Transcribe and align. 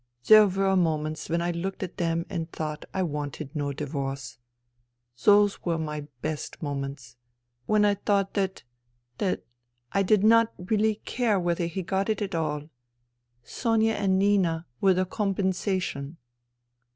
There 0.25 0.47
were 0.47 0.75
moments 0.75 1.29
when 1.29 1.43
I 1.43 1.51
looked 1.51 1.83
at 1.83 1.97
them 1.97 2.25
and 2.27 2.51
thought 2.51 2.85
I 2.91 3.03
wanted 3.03 3.55
no 3.55 3.71
divorce. 3.71 4.39
Those 5.25 5.61
were 5.63 5.77
my 5.77 6.07
best 6.23 6.59
moments... 6.59 7.17
when 7.67 7.85
I 7.85 7.93
thought 7.93 8.33
that.., 8.33 8.63
that 9.19 9.43
I 9.91 10.01
did 10.01 10.23
not 10.23 10.53
really 10.57 10.95
care 11.05 11.39
whether 11.39 11.67
he 11.67 11.83
got 11.83 12.09
it 12.09 12.19
at 12.19 12.33
all. 12.33 12.67
Sonia 13.43 13.93
and 13.93 14.17
Nina 14.17 14.65
were 14.81 14.95
the 14.95 15.05
compensation." 15.05 16.17